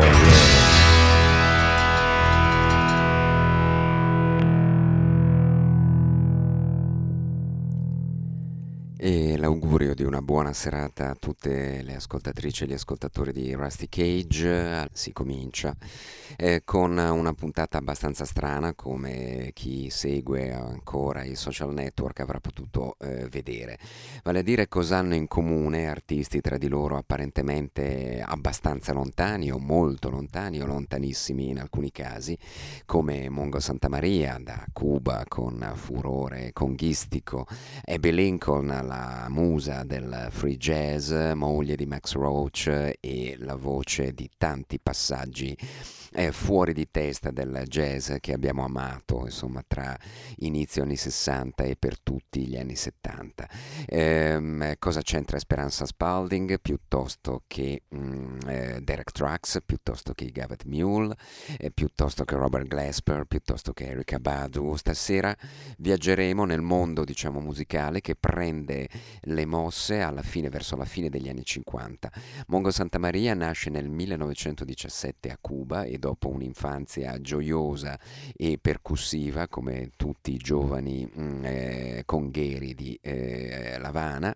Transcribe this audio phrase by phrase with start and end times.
[0.00, 0.57] Oh, yeah.
[9.58, 14.88] L'augurio di una buona serata a tutte le ascoltatrici e gli ascoltatori di Rusty Cage.
[14.92, 15.74] Si comincia
[16.36, 22.94] eh, con una puntata abbastanza strana, come chi segue ancora i social network avrà potuto
[23.00, 23.78] eh, vedere.
[24.22, 29.58] Vale a dire cosa hanno in comune artisti tra di loro apparentemente abbastanza lontani o
[29.58, 32.38] molto lontani o lontanissimi in alcuni casi,
[32.86, 37.44] come Mongo Santamaria da Cuba con furore conghistico,
[37.84, 44.28] Abby Lincoln, la musa del free jazz, moglie di Max Roach e la voce di
[44.36, 45.56] tanti passaggi
[46.12, 49.96] eh, fuori di testa del jazz che abbiamo amato, insomma, tra
[50.38, 53.48] inizio anni 60 e per tutti gli anni 70.
[53.86, 60.64] Eh, cosa c'entra Esperanza Spalding piuttosto che mh, mm, eh, Derek Trucks, piuttosto che Gavet
[60.64, 61.14] Mule,
[61.58, 64.76] eh, piuttosto che Robert Glasper, piuttosto che Erika Badu?
[64.76, 65.34] Stasera
[65.78, 68.88] viaggeremo nel mondo, diciamo, musicale che prende
[69.38, 72.10] le mosse alla fine, verso la fine degli anni 50.
[72.48, 77.98] Mongo Santa Maria nasce nel 1917 a Cuba e dopo un'infanzia gioiosa
[78.36, 84.34] e percussiva come tutti i giovani mm, eh, congheri di eh, Lavana,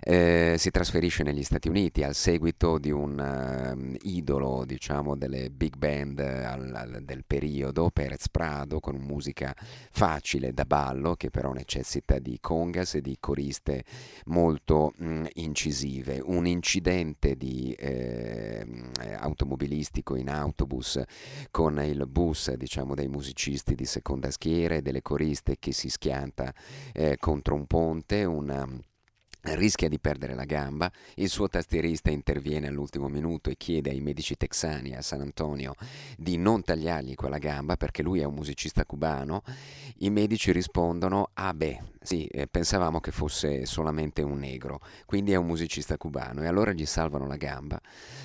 [0.00, 5.76] eh, si trasferisce negli Stati Uniti al seguito di un uh, idolo diciamo delle big
[5.76, 12.18] band al, al, del periodo, Perez Prado, con musica facile da ballo che però necessita
[12.18, 13.84] di congas e di coriste
[14.32, 16.20] molto mh, incisive.
[16.24, 21.00] Un incidente di, ehm, automobilistico in autobus
[21.50, 26.52] con il bus diciamo, dei musicisti di seconda schiera e delle coriste che si schianta
[26.92, 28.66] eh, contro un ponte, una
[29.42, 34.36] rischia di perdere la gamba, il suo tastierista interviene all'ultimo minuto e chiede ai medici
[34.36, 35.74] texani a San Antonio
[36.16, 39.42] di non tagliargli quella gamba perché lui è un musicista cubano,
[39.98, 45.36] i medici rispondono ah beh sì, eh, pensavamo che fosse solamente un negro, quindi è
[45.36, 47.80] un musicista cubano e allora gli salvano la gamba,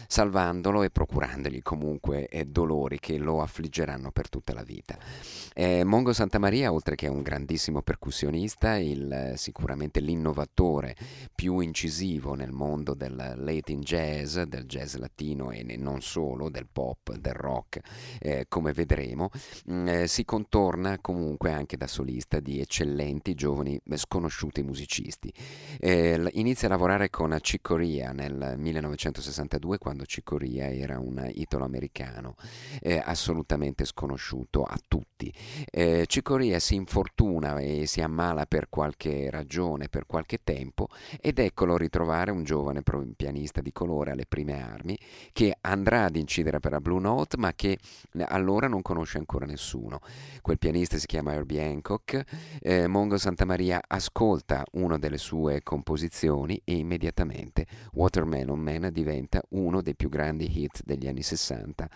[0.08, 4.98] salvandolo e procurandogli comunque eh, dolori che lo affliggeranno per tutta la vita.
[5.54, 10.96] Eh, Mongo Santamaria, oltre che un grandissimo percussionista, il, sicuramente l'innovatore
[11.36, 17.16] più incisivo nel mondo del Latin jazz, del jazz latino e non solo, del pop,
[17.16, 17.80] del rock,
[18.20, 19.30] eh, come vedremo,
[19.66, 25.32] mh, mm, eh, si contorna comunque anche da solista di eccellenti giovani sconosciuti musicisti.
[25.80, 32.36] Eh, inizia a lavorare con Chick Corea nel 1962 quando Chick Corea era un italo-americano
[32.82, 35.34] eh, assolutamente sconosciuto a tutti.
[35.70, 40.88] Eh, Chick Corea si infortuna e si ammala per qualche ragione, per qualche tempo
[41.20, 42.84] ed eccolo ritrovare un giovane
[43.16, 44.98] pianista di colore alle prime armi
[45.34, 47.78] che andrà ad incidere per la Blue Note ma che
[48.28, 50.00] allora non conosce ancora nessuno.
[50.42, 52.24] Quel pianista si chiama Herbie Hancock,
[52.62, 53.57] eh, Mongo Santamaria
[53.88, 60.82] ascolta una delle sue composizioni e immediatamente Watermelon Man diventa uno dei più grandi hit
[60.84, 61.90] degli anni 60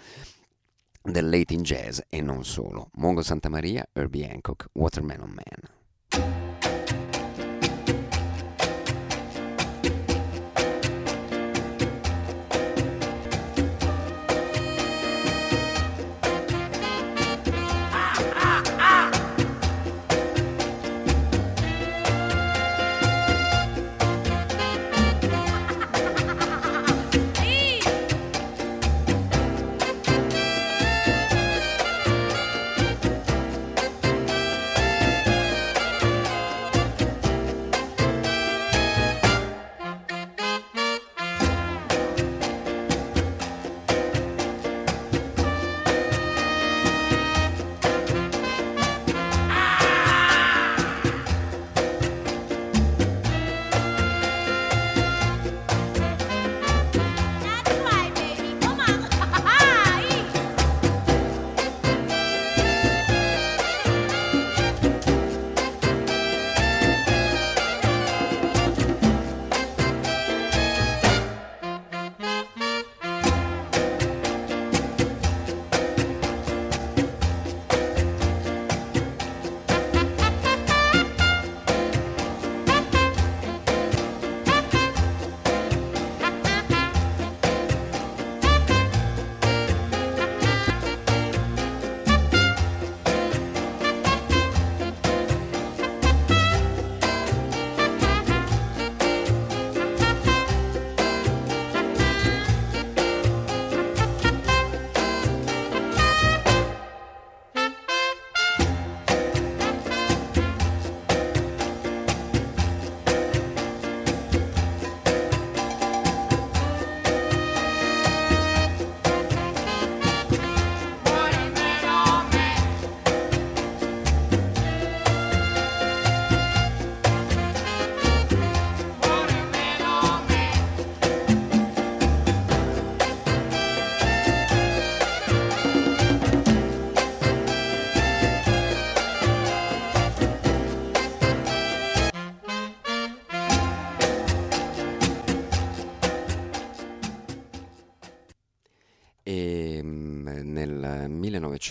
[1.04, 2.90] del Latin Jazz e non solo.
[2.94, 5.81] Mongo Santamaria, Herbie Hancock, Watermelon Man.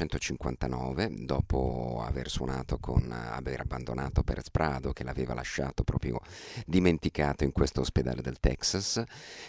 [0.04, 6.20] 1959, dopo aver suonato con aver abbandonato Perez Prado, che l'aveva lasciato proprio
[6.66, 9.02] dimenticato in questo ospedale del Texas,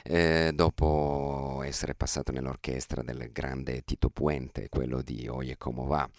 [0.03, 6.09] eh, dopo essere passato nell'orchestra del grande Tito Puente, quello di Oye Como Va,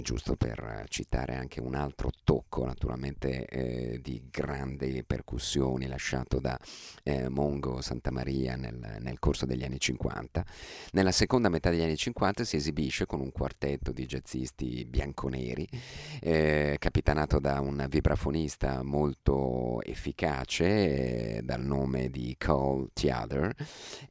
[0.00, 6.58] giusto per citare anche un altro tocco naturalmente eh, di grandi percussioni lasciato da
[7.02, 10.44] eh, Mongo Santamaria nel, nel corso degli anni 50.
[10.92, 15.68] Nella seconda metà degli anni 50 si esibisce con un quartetto di jazzisti bianconeri,
[16.20, 23.54] eh, capitanato da un vibrafonista molto efficace eh, dal nome di Cole Theater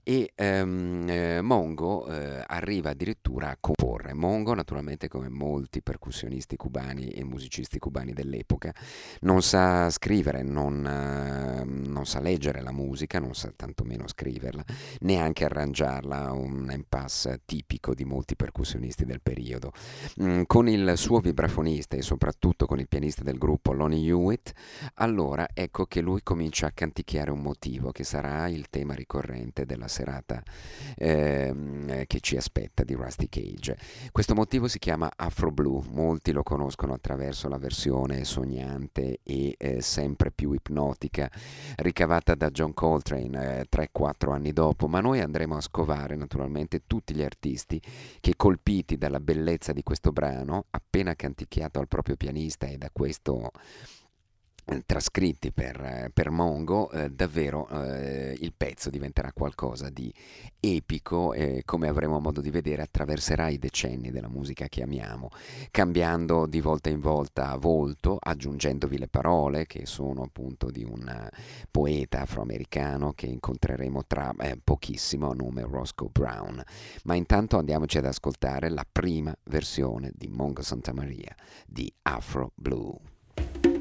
[0.03, 4.13] e ehm, eh, Mongo eh, arriva addirittura a comporre.
[4.13, 8.73] Mongo naturalmente come molti percussionisti cubani e musicisti cubani dell'epoca
[9.21, 14.63] non sa scrivere, non, ehm, non sa leggere la musica, non sa tantomeno scriverla,
[15.01, 19.71] neanche arrangiarla, un impasse tipico di molti percussionisti del periodo.
[20.21, 24.53] Mm, con il suo vibrafonista e soprattutto con il pianista del gruppo Lonnie Hewitt,
[24.95, 29.87] allora ecco che lui comincia a canticchiare un motivo che sarà il tema ricorrente della
[29.87, 30.43] serata
[30.95, 33.77] ehm, che ci aspetta di Rusty Cage.
[34.11, 39.81] Questo motivo si chiama Afro Blue, molti lo conoscono attraverso la versione sognante e eh,
[39.81, 41.31] sempre più ipnotica
[41.77, 47.15] ricavata da John Coltrane eh, 3-4 anni dopo, ma noi andremo a scovare naturalmente tutti
[47.15, 47.81] gli artisti
[48.19, 53.51] che colpiti dalla bellezza di questo brano, appena canticchiato al proprio pianista e da questo
[54.85, 60.11] trascritti per, per Mongo, eh, davvero eh, il pezzo diventerà qualcosa di
[60.59, 65.29] epico e come avremo modo di vedere attraverserà i decenni della musica che amiamo,
[65.69, 71.29] cambiando di volta in volta volto, aggiungendovi le parole che sono appunto di un
[71.69, 76.61] poeta afroamericano che incontreremo tra eh, pochissimo a nome Roscoe Brown.
[77.03, 81.35] Ma intanto andiamoci ad ascoltare la prima versione di Mongo Santa Maria
[81.67, 83.74] di Afro Blue.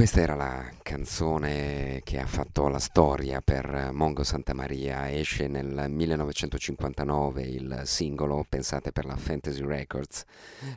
[0.00, 5.86] Questa era la canzone che ha fatto la storia per Mongo Santa Maria, esce nel
[5.88, 10.24] 1959 il singolo, pensate per la Fantasy Records,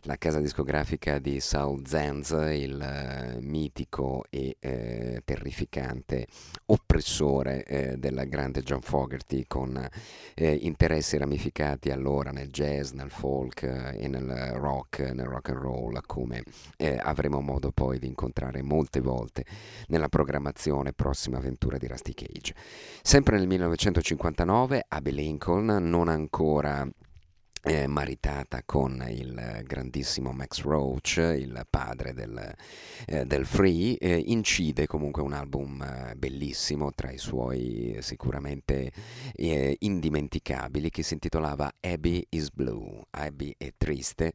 [0.02, 6.28] la casa discografica di Saul Zenz, il eh, mitico e eh, terrificante
[6.68, 9.84] oppressore eh, del grande John Fogerty con
[10.36, 15.58] eh, interessi ramificati allora nel jazz, nel folk eh, e nel rock, nel rock and
[15.58, 16.44] roll, come
[16.78, 19.44] eh, avremo modo poi di incontrare molte volte
[19.88, 22.54] nella programmazione prossima avventura di Rusty Cage.
[23.02, 26.88] Sempre nel 1959 Abe Lincoln, non ancora
[27.66, 32.54] eh, maritata con il grandissimo Max Roach, il padre del,
[33.06, 38.92] eh, del Free, eh, incide comunque un album eh, bellissimo tra i suoi sicuramente
[39.34, 44.34] eh, indimenticabili che si intitolava Abby is Blue, Abby è triste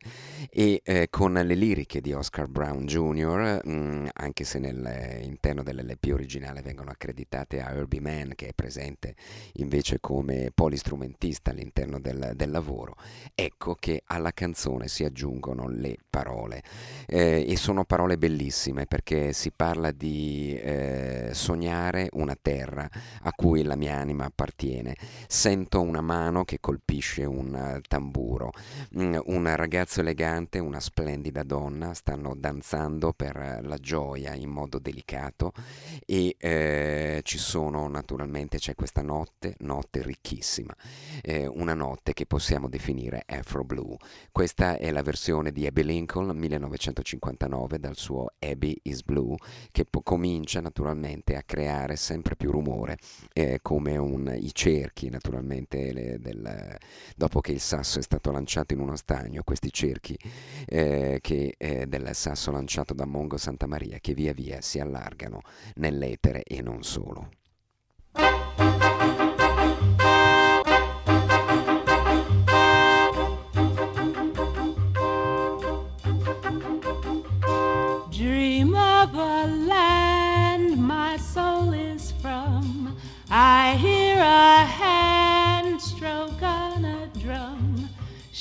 [0.48, 6.10] e eh, con le liriche di Oscar Brown Jr., mh, mm, anche se nell'interno dell'LP
[6.12, 9.14] originale vengono accreditate a Herbie Mann che è presente
[9.54, 12.96] invece come polistrumentista all'interno del, del lavoro
[13.34, 16.62] ecco che alla canzone si aggiungono le parole.
[17.06, 22.88] Eh, e sono parole bellissime perché si parla di eh, sognare una terra
[23.22, 28.52] a cui la mia anima appartiene, sento una mano che colpisce un tamburo,
[28.96, 35.52] mm, un ragazzo elegante, una splendida donna stanno danzando per la gioia in modo delicato
[36.04, 40.74] e eh, ci sono naturalmente c'è questa notte, notte ricchissima,
[41.22, 43.96] eh, una notte che possiamo definire dire Afro Blue.
[44.30, 49.34] Questa è la versione di Abby Lincoln 1959 dal suo Abby is Blue
[49.72, 52.98] che po- comincia naturalmente a creare sempre più rumore
[53.32, 56.76] eh, come un, i cerchi naturalmente le, del,
[57.16, 60.16] dopo che il sasso è stato lanciato in uno stagno, questi cerchi
[60.66, 65.40] eh, che, eh, del sasso lanciato da Mongo Santa Maria che via via si allargano
[65.76, 67.30] nell'etere e non solo.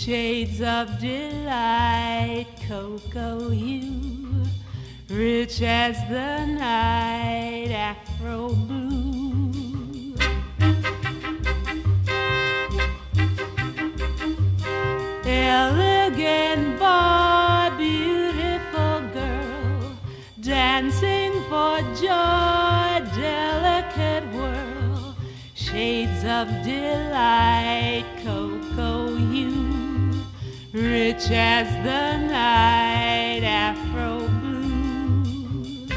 [0.07, 4.45] Shades of delight, cocoa hue,
[5.09, 10.15] rich as the night, afro blue.
[15.25, 19.97] Elegant boy, beautiful girl,
[20.39, 25.15] dancing for joy, delicate world
[25.53, 29.66] shades of delight, cocoa hue,
[30.77, 35.87] rich as the night, afro blue.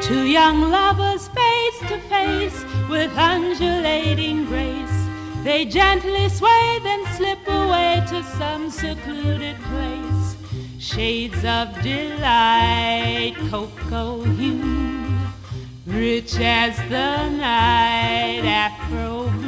[0.00, 5.06] Two young lovers face to face with undulating grace.
[5.42, 10.36] They gently sway, then slip away to some secluded place.
[10.78, 14.74] Shades of delight, cocoa hue
[15.86, 19.43] rich as the night afro blue.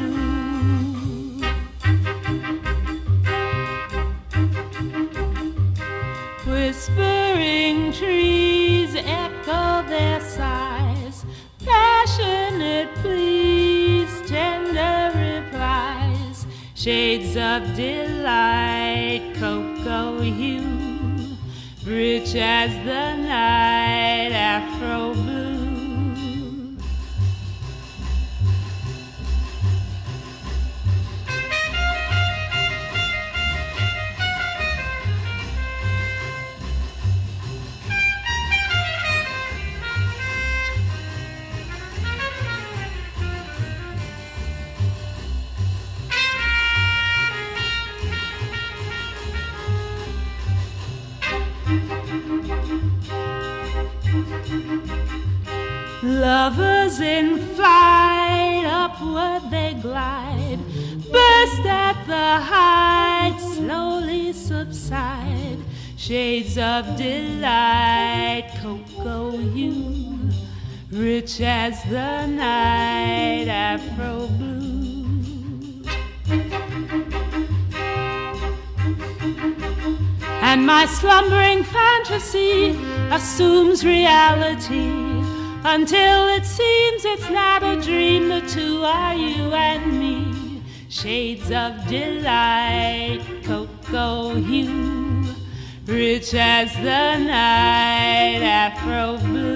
[6.86, 11.24] Whispering trees echo their sighs,
[11.64, 16.46] passionate pleas, tender replies,
[16.76, 21.36] shades of delight, cocoa hue,
[21.84, 25.35] rich as the night afro blue.
[62.40, 65.58] Height, slowly subside.
[65.96, 70.30] Shades of delight, cocoa hue,
[70.90, 74.66] rich as the night, afro blue.
[80.42, 82.78] And my slumbering fantasy
[83.10, 84.90] assumes reality
[85.64, 88.28] until it seems it's not a dream.
[88.28, 90.25] The two are you and me,
[91.06, 95.24] shades of delight, cocoa hue,
[95.84, 99.55] rich as the night afro blue.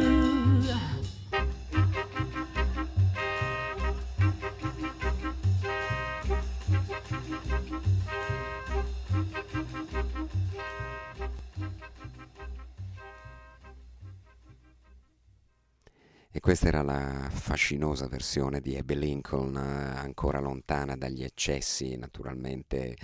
[16.51, 22.97] Questa era la fascinosa versione di Abby Lincoln, eh, ancora lontana dagli eccessi naturalmente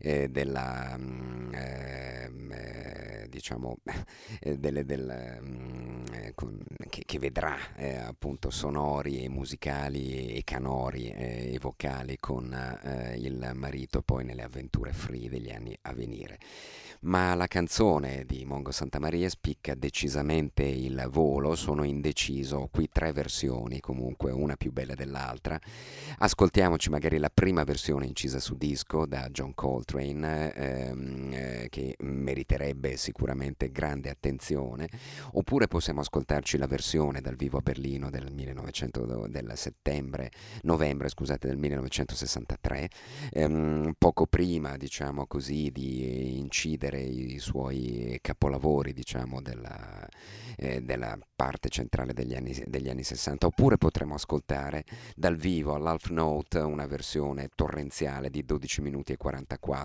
[0.00, 3.76] eh, della, mm, ehm, eh, diciamo,
[4.40, 6.34] eh, delle, del, mm, eh,
[6.88, 12.56] che, che, vedrà eh, appunto sonori e musicali e canori e vocali con
[13.16, 16.38] il marito poi nelle avventure free degli anni a venire
[17.02, 23.12] ma la canzone di Mongo Santa Maria spicca decisamente il volo, sono indeciso, qui tre
[23.12, 25.58] versioni comunque, una più bella dell'altra.
[26.18, 29.54] Ascoltiamoci magari la prima versione incisa su disco da John
[29.90, 34.88] Coltrane, ehm, eh, che meriterebbe sicuramente grande attenzione,
[35.32, 40.30] oppure possiamo ascoltarci la versione dal vivo a Berlino del, 1900, del settembre,
[40.62, 42.88] novembre scusate, del 1963,
[43.32, 50.06] ehm, poco prima diciamo così di incidere i suoi capolavori, diciamo, della,
[50.56, 54.84] eh, della parte centrale degli anni, degli anni 60, oppure potremo ascoltare
[55.16, 59.79] dal vivo all'Half Note una versione torrenziale di 12 minuti e 44,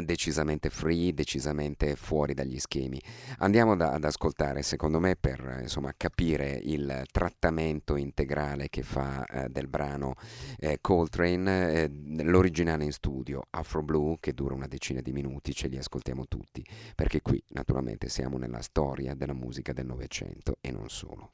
[0.00, 3.00] decisamente free, decisamente fuori dagli schemi.
[3.38, 9.48] Andiamo da, ad ascoltare, secondo me, per insomma, capire il trattamento integrale che fa eh,
[9.48, 10.14] del brano
[10.58, 11.90] eh, Coltrane, eh,
[12.22, 16.64] l'originale in studio, Afro Blue, che dura una decina di minuti, ce li ascoltiamo tutti,
[16.94, 21.30] perché qui naturalmente siamo nella storia della musica del Novecento e non solo.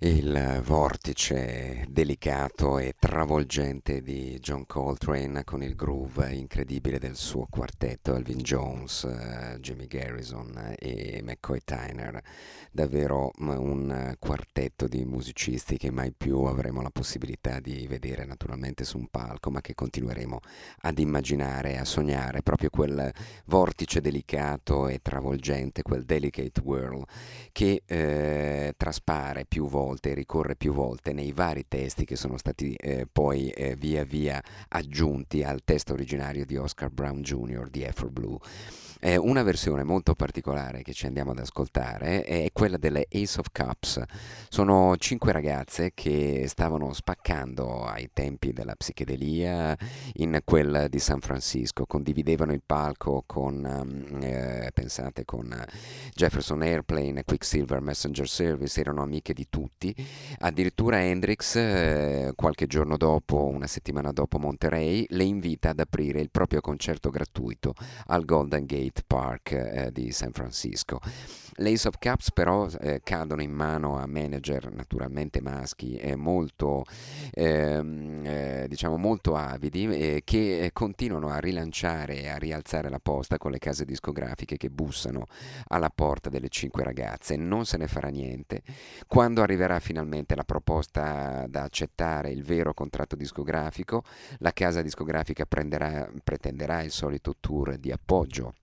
[0.00, 8.14] Il vortice delicato e travolgente di John Coltrane con il groove incredibile del suo quartetto
[8.14, 12.22] Elvin Jones, uh, Jimmy Garrison e McCoy Tyner.
[12.70, 18.84] Davvero mm, un quartetto di musicisti che mai più avremo la possibilità di vedere naturalmente
[18.84, 20.38] su un palco, ma che continueremo
[20.82, 23.12] ad immaginare a sognare proprio quel
[23.46, 27.04] vortice delicato e travolgente, quel delicate whirl
[27.50, 33.06] che eh, traspare più volte, ricorre più volte nei vari testi che sono stati eh,
[33.10, 37.68] poi eh, via via aggiunti al testo originario di Oscar Brown Jr.
[37.68, 38.38] di Afro Blue.
[39.00, 43.46] Eh, una versione molto particolare che ci andiamo ad ascoltare è quella delle Ace of
[43.52, 44.02] Cups.
[44.48, 49.76] Sono cinque ragazze che stavano spaccando ai tempi della psichedelia
[50.14, 55.54] in quel di San Francisco, condividevano il palco con, ehm, eh, pensate, con
[56.12, 59.94] Jefferson Airplane, Quicksilver Messenger Service, erano amiche di tutti.
[60.40, 66.30] Addirittura Hendrix, eh, qualche giorno dopo, una settimana dopo Monterey, le invita ad aprire il
[66.32, 67.74] proprio concerto gratuito
[68.06, 71.00] al Golden Gate State Park eh, di San Francisco.
[71.60, 76.84] Le Ace of Cups però eh, cadono in mano a manager naturalmente maschi e molto,
[77.32, 83.38] ehm, eh, diciamo molto avidi eh, che continuano a rilanciare e a rialzare la posta
[83.38, 85.26] con le case discografiche che bussano
[85.68, 87.36] alla porta delle cinque ragazze.
[87.36, 88.62] Non se ne farà niente.
[89.06, 94.04] Quando arriverà finalmente la proposta da accettare il vero contratto discografico,
[94.38, 98.54] la casa discografica prenderà, pretenderà il solito tour di appoggio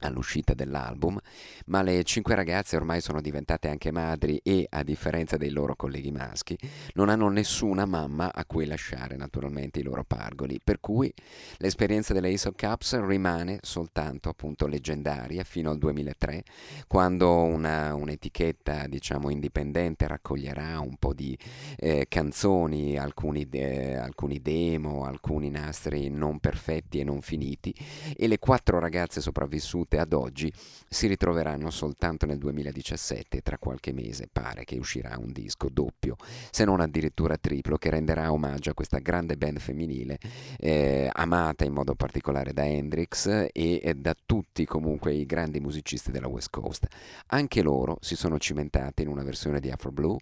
[0.00, 1.18] all'uscita dell'album,
[1.66, 6.10] ma le cinque ragazze ormai sono diventate anche madri e, a differenza dei loro colleghi
[6.10, 6.56] maschi,
[6.94, 11.12] non hanno nessuna mamma a cui lasciare naturalmente i loro pargoli, per cui
[11.58, 16.44] l'esperienza delle Ace of Cups rimane soltanto appunto leggendaria fino al 2003,
[16.86, 21.36] quando una, un'etichetta diciamo indipendente raccoglierà un po' di
[21.76, 27.74] eh, canzoni, alcuni, de- alcuni demo, alcuni nastri non perfetti e non finiti,
[28.16, 30.52] e le quattro ragazze sopravvissute conosciute ad oggi
[30.88, 36.16] si ritroveranno soltanto nel 2017 tra qualche mese pare che uscirà un disco doppio,
[36.50, 40.18] se non addirittura triplo, che renderà omaggio a questa grande band femminile,
[40.58, 46.10] eh, amata in modo particolare da Hendrix e, e da tutti comunque i grandi musicisti
[46.10, 46.86] della West Coast.
[47.28, 50.18] Anche loro si sono cimentati in una versione di Afro Blue,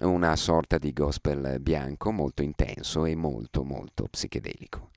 [0.00, 4.90] una sorta di gospel bianco molto intenso e molto molto psichedelico.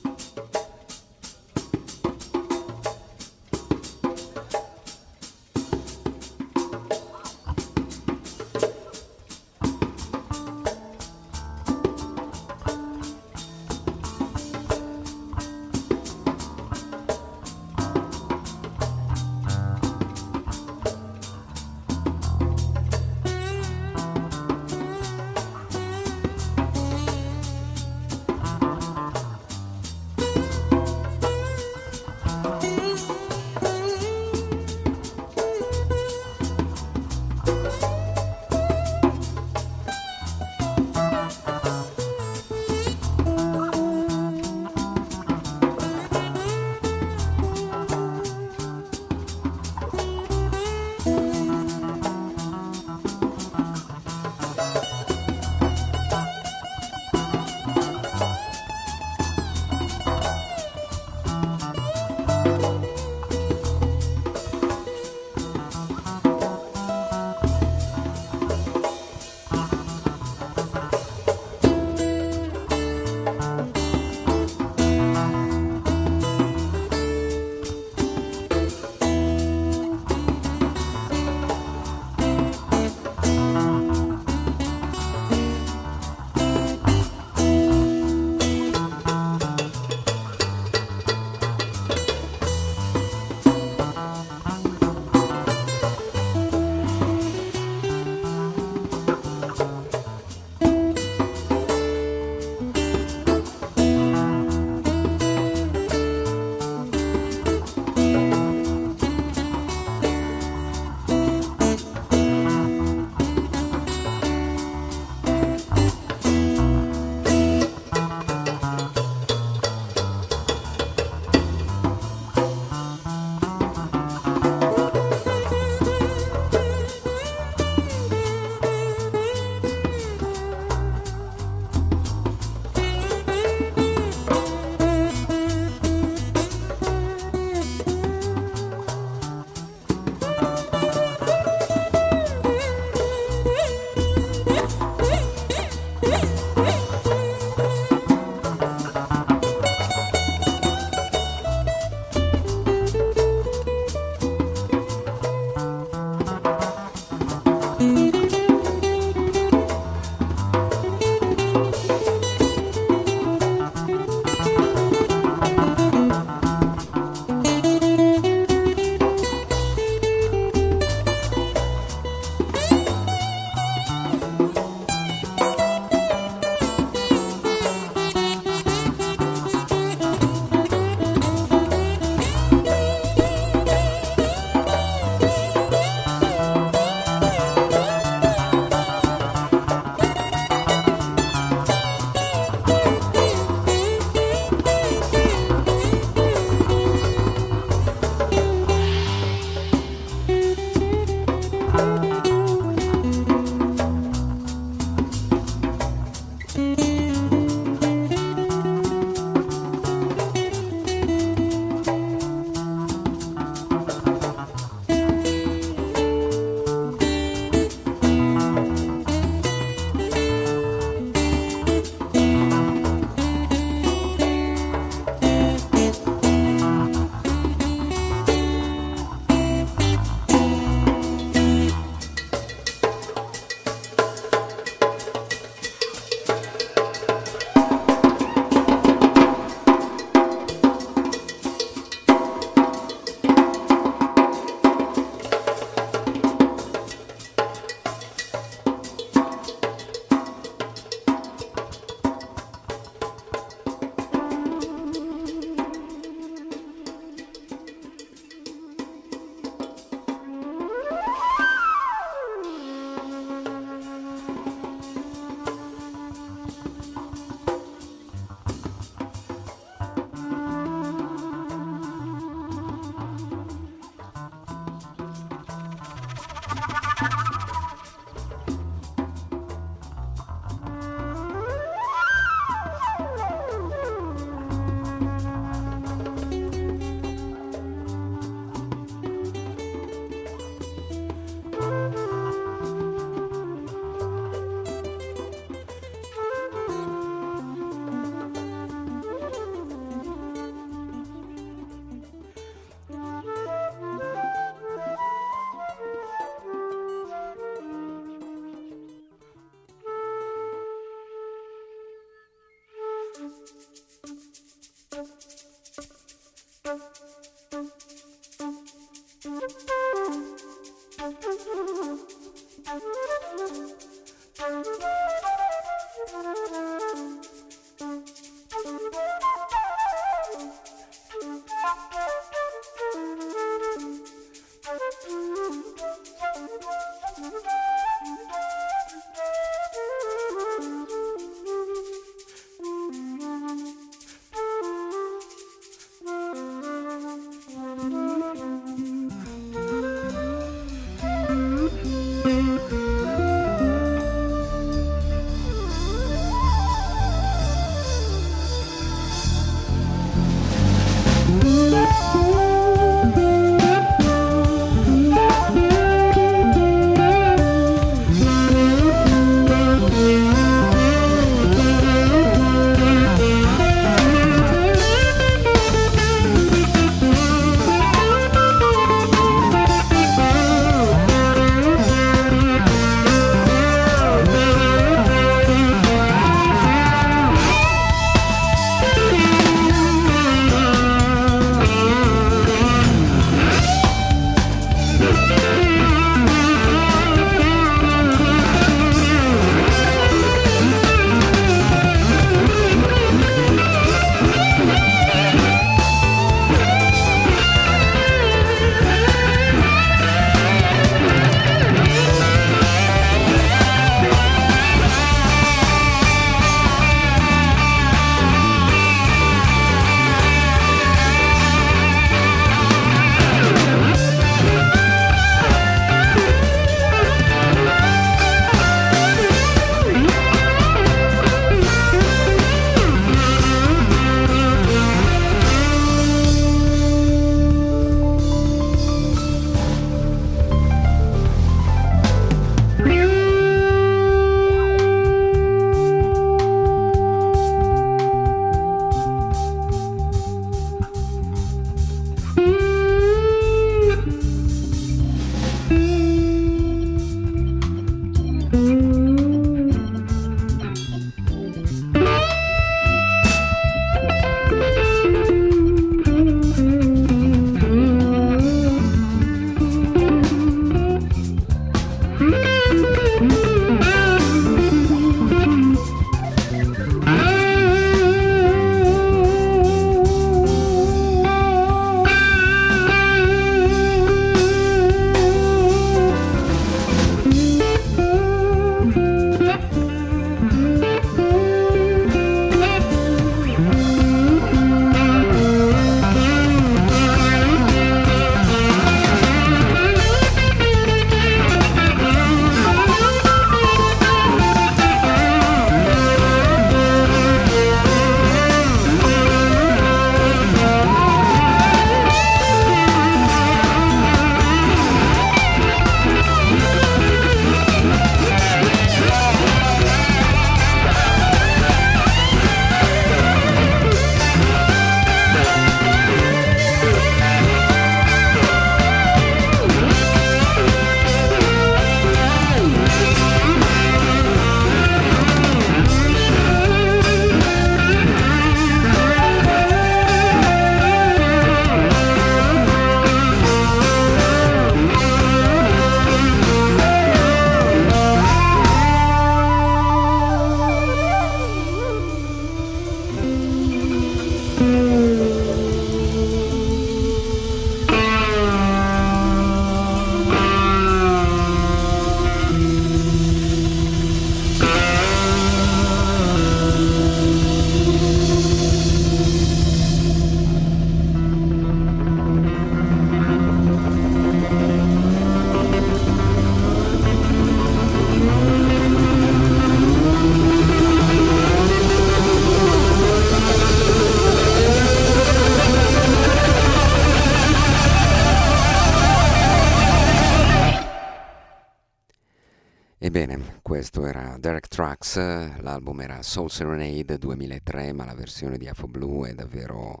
[594.68, 595.16] Tracks,
[595.60, 600.00] l'album era Soul Serenade 2003, ma la versione di Afro Blue è davvero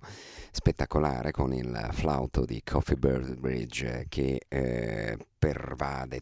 [0.50, 6.20] spettacolare con il flauto di Coffee Bird Bridge che eh, per pervade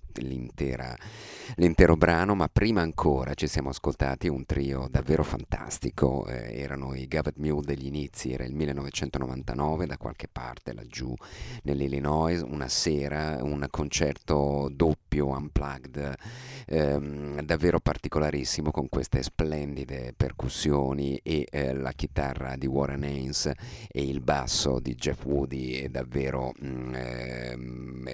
[1.57, 7.07] l'intero brano, ma prima ancora ci siamo ascoltati un trio davvero fantastico, eh, erano i
[7.07, 11.15] Gavet Mule degli inizi, era il 1999 da qualche parte laggiù
[11.63, 16.15] nell'Illinois, una sera, un concerto doppio, unplugged,
[16.67, 23.51] ehm, davvero particolarissimo con queste splendide percussioni e eh, la chitarra di Warren Haynes
[23.89, 26.53] e il basso di Jeff Woody è davvero...
[26.63, 28.14] Mm, ehm,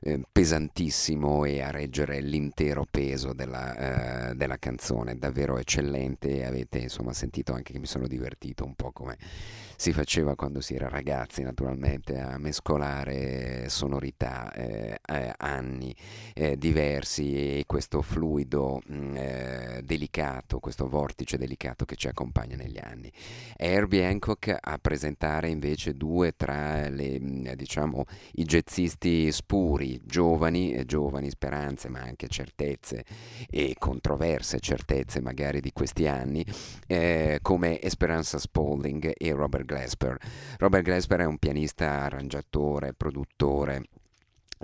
[0.00, 7.12] eh, pesantissimo e a reggere l'intero peso della, eh, della canzone, davvero eccellente, avete insomma
[7.12, 9.16] sentito anche che mi sono divertito un po' come
[9.80, 15.96] si faceva quando si era ragazzi naturalmente a mescolare sonorità, eh, eh, anni
[16.34, 22.56] eh, diversi e questo fluido mh, mm, eh, delicato, questo vortice delicato che ci accompagna
[22.56, 23.10] negli anni.
[23.56, 30.84] Herbie Hancock a presentare invece due tra le, mm, diciamo, i jazzisti spuri, giovani, eh,
[30.84, 33.04] giovani speranze ma anche certezze
[33.48, 36.44] e controverse certezze magari di questi anni
[36.86, 40.16] eh, come Esperanza Spalding e Robert Glasper.
[40.58, 43.84] Robert Glasper è un pianista, arrangiatore, produttore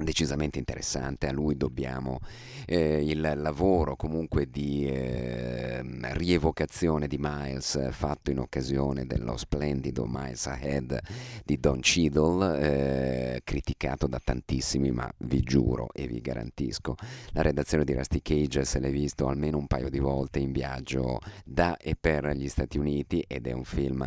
[0.03, 2.21] decisamente interessante, a lui dobbiamo
[2.67, 5.83] eh, il lavoro comunque di eh,
[6.13, 10.99] rievocazione di Miles fatto in occasione dello splendido Miles Ahead
[11.45, 16.95] di Don Cheadle, eh, criticato da tantissimi, ma vi giuro e vi garantisco,
[17.33, 21.21] la redazione di Rusty Cage se l'è visto almeno un paio di volte in viaggio
[21.45, 24.07] da e per gli Stati Uniti ed è un film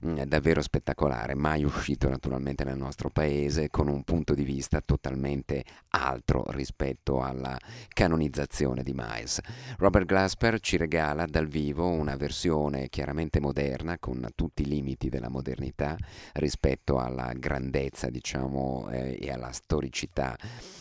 [0.00, 6.44] davvero spettacolare, mai uscito naturalmente nel nostro paese con un punto di vista totalmente altro
[6.48, 9.40] rispetto alla canonizzazione di Miles.
[9.76, 15.28] Robert Glasper ci regala dal vivo una versione chiaramente moderna, con tutti i limiti della
[15.28, 15.96] modernità
[16.32, 20.36] rispetto alla grandezza, diciamo, eh, e alla storicità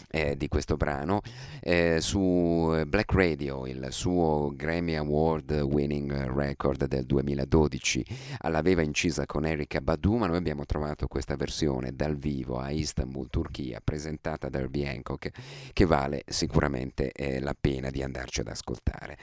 [0.09, 1.21] eh, di questo brano.
[1.59, 8.05] Eh, su Black Radio, il suo Grammy Award winning record del 2012,
[8.43, 13.27] l'aveva incisa con Erika Badu, ma noi abbiamo trovato questa versione dal vivo a Istanbul,
[13.29, 15.31] Turchia, presentata da Herbie Hancock,
[15.73, 19.17] che vale sicuramente eh, la pena di andarci ad ascoltare.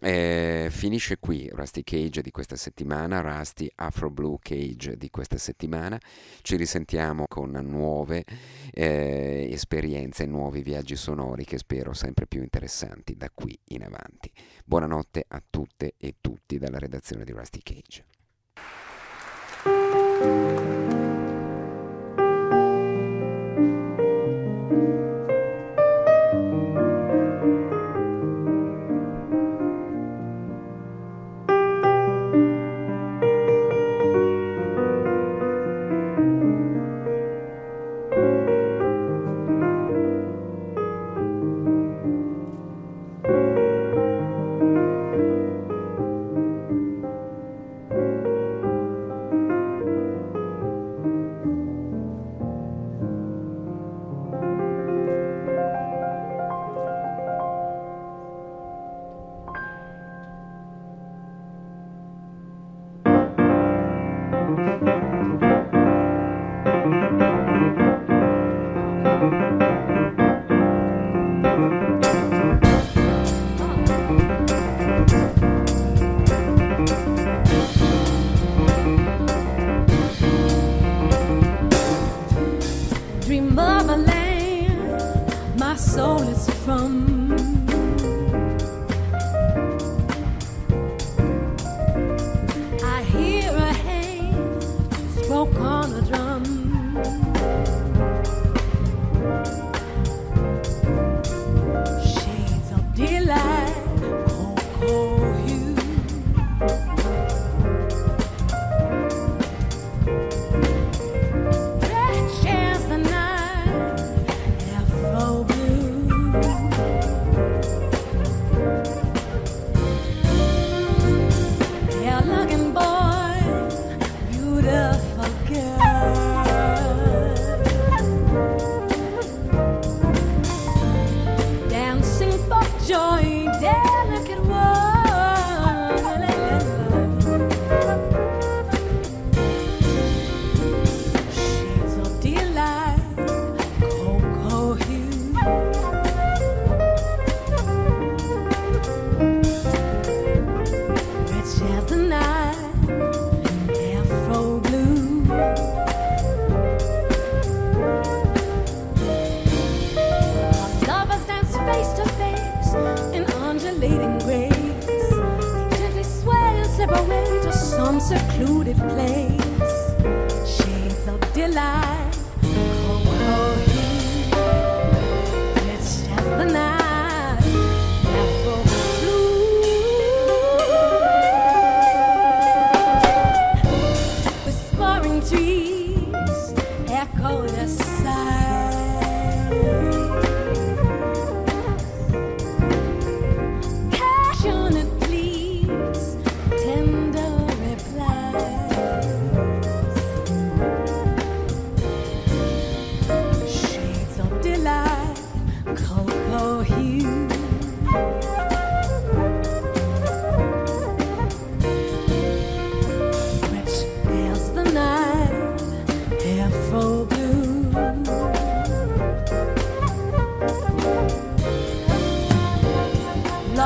[0.00, 5.98] Eh, finisce qui Rusty Cage di questa settimana, Rusty Afro Blue Cage di questa settimana.
[6.40, 8.24] Ci risentiamo con nuove
[8.72, 14.30] eh, esperienze, nuovi viaggi sonori che spero sempre più interessanti da qui in avanti.
[14.64, 18.13] Buonanotte a tutte e tutti dalla redazione di Rusty Cage.
[20.24, 20.73] Thank you.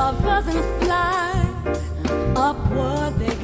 [0.08, 0.24] And
[0.80, 1.34] fly,
[2.34, 3.37] upward they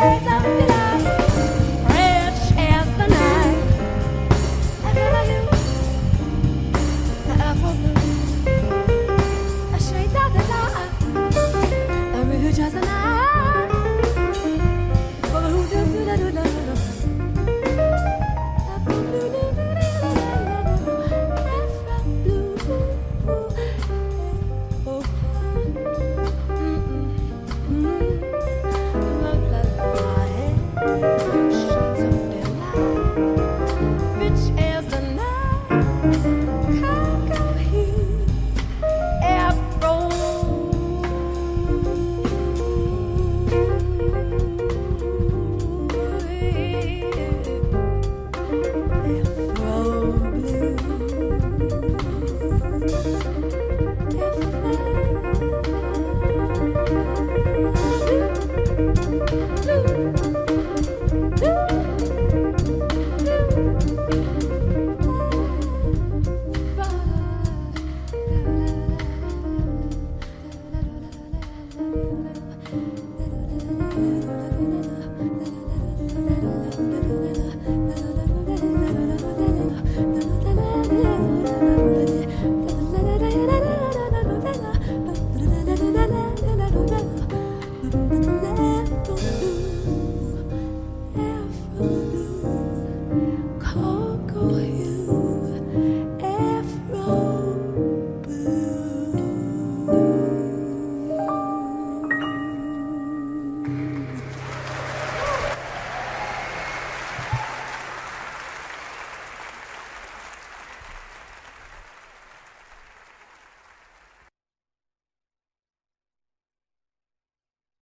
[0.00, 0.79] birds up in